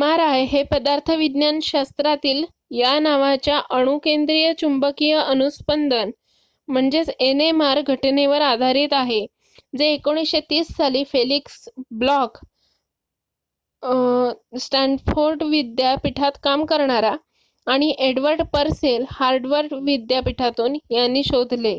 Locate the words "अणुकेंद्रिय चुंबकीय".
3.70-5.14